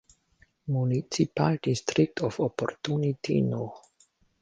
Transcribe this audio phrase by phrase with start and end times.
[0.69, 3.75] Municipal District of Opportunity No.